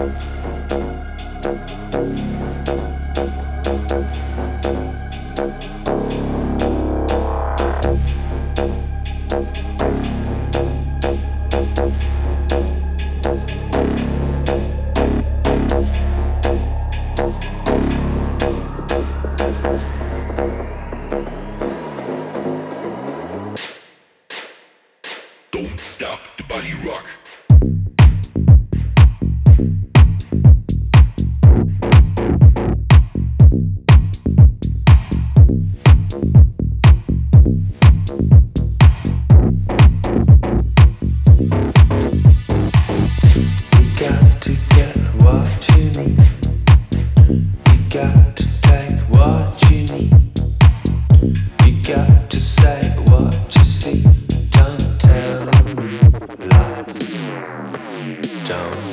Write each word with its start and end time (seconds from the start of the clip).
Don't 0.00 0.12
stop 25.80 26.20
the 26.38 26.44
body 26.44 26.72
rock. 26.86 27.04
Don't. 58.50 58.89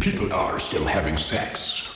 People 0.00 0.32
are 0.32 0.58
still 0.58 0.84
having 0.84 1.16
sex. 1.16 1.89